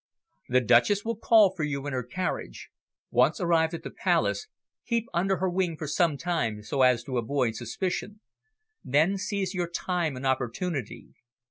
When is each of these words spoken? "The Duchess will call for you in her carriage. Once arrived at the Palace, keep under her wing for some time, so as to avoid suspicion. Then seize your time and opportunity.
"The 0.49 0.61
Duchess 0.61 1.05
will 1.05 1.15
call 1.17 1.53
for 1.55 1.61
you 1.63 1.85
in 1.85 1.93
her 1.93 2.01
carriage. 2.01 2.71
Once 3.11 3.39
arrived 3.39 3.75
at 3.75 3.83
the 3.83 3.91
Palace, 3.91 4.47
keep 4.87 5.05
under 5.13 5.37
her 5.37 5.47
wing 5.47 5.77
for 5.77 5.85
some 5.85 6.17
time, 6.17 6.63
so 6.63 6.81
as 6.81 7.03
to 7.03 7.19
avoid 7.19 7.53
suspicion. 7.55 8.19
Then 8.83 9.19
seize 9.19 9.53
your 9.53 9.69
time 9.69 10.15
and 10.15 10.25
opportunity. 10.25 11.09